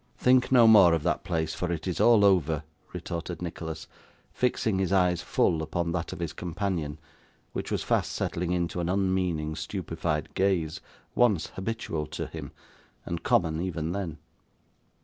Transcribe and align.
'Think 0.17 0.51
no 0.51 0.65
more 0.67 0.95
of 0.95 1.03
that 1.03 1.23
place, 1.23 1.53
for 1.53 1.71
it 1.71 1.85
is 1.85 2.01
all 2.01 2.25
over,' 2.25 2.63
retorted 2.91 3.39
Nicholas, 3.39 3.85
fixing 4.33 4.79
his 4.79 4.91
eyes 4.91 5.21
full 5.21 5.61
upon 5.61 5.91
that 5.91 6.11
of 6.11 6.17
his 6.21 6.33
companion, 6.33 6.97
which 7.53 7.69
was 7.71 7.83
fast 7.83 8.11
settling 8.11 8.49
into 8.51 8.79
an 8.79 8.89
unmeaning 8.89 9.55
stupefied 9.55 10.33
gaze, 10.33 10.81
once 11.13 11.49
habitual 11.53 12.07
to 12.07 12.25
him, 12.25 12.51
and 13.05 13.21
common 13.21 13.61
even 13.61 13.91
then. 13.91 14.17